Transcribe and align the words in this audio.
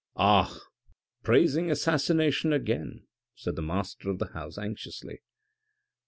"Ah! 0.15 0.59
praising 1.21 1.69
assassination 1.69 2.51
again!" 2.53 3.05
said 3.35 3.55
the 3.55 3.61
master 3.61 4.07
01" 4.09 4.17
the 4.17 4.27
house 4.33 4.57
anxiously. 4.57 5.21